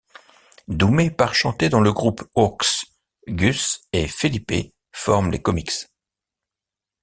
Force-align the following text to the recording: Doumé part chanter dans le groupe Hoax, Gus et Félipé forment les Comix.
Doumé 0.67 1.11
part 1.11 1.35
chanter 1.35 1.69
dans 1.69 1.79
le 1.79 1.93
groupe 1.93 2.23
Hoax, 2.33 2.85
Gus 3.29 3.81
et 3.93 4.07
Félipé 4.07 4.73
forment 4.91 5.29
les 5.29 5.43
Comix. 5.43 5.91